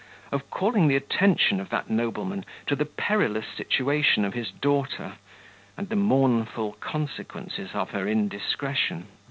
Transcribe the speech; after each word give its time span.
of 0.31 0.49
calling 0.49 0.87
the 0.87 0.95
attention 0.95 1.59
of 1.59 1.69
that 1.69 1.87
nobleman 1.87 2.43
to 2.65 2.75
the 2.75 2.85
perilous 2.87 3.45
situation 3.55 4.25
of 4.25 4.33
his 4.33 4.49
daughter, 4.49 5.17
and 5.77 5.89
the 5.89 5.95
mournful 5.95 6.71
consequences 6.81 7.69
of 7.75 7.89
her 7.91 8.07
indiscretion.... 8.07 9.05